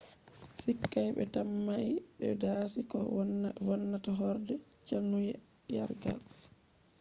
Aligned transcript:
sikay 0.61 1.07
ɓe 1.15 1.23
tammai 1.33 1.89
ɓe 2.17 2.27
dasi 2.41 2.79
ko 2.91 2.97
vonnata 3.65 4.11
horde 4.19 4.55
cannyargal 4.87 6.19